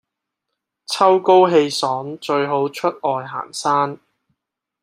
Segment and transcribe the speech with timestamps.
[0.87, 3.99] 秋高氣爽最好出外行山